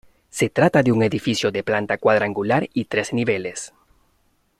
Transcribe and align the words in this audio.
Se 0.31 0.49
trata 0.49 0.81
de 0.81 0.91
un 0.91 1.03
edificio 1.03 1.51
de 1.51 1.63
planta 1.63 1.99
cuadrangular 1.99 2.67
y 2.73 2.85
tres 2.85 3.13
niveles. 3.13 3.71